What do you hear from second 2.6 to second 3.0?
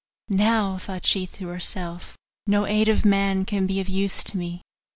aid